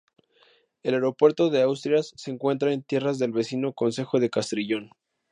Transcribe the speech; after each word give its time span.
El 0.81 0.95
aeropuerto 0.95 1.51
de 1.51 1.61
Asturias 1.61 2.11
se 2.15 2.31
encuentra 2.31 2.73
en 2.73 2.81
tierras 2.81 3.19
del 3.19 3.31
vecino 3.33 3.73
concejo 3.73 4.19
de 4.19 4.31
Castrillón. 4.31 4.89